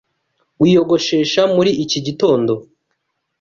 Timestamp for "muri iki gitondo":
1.55-2.53